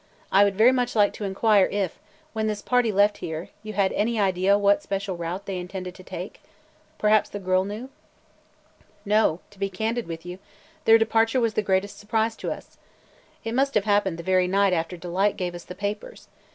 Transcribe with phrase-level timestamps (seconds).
[0.31, 1.99] I would very much like to inquire if,
[2.33, 6.01] when this party left here, you had any idea what special route they intended to
[6.01, 6.41] take?
[6.97, 7.87] Perhaps the girl knew?"
[9.05, 10.39] "No, to be candid with you,
[10.85, 12.79] their departure was the greatest surprise to us.
[13.43, 16.29] It must have happened the very night after Delight gave us the papers.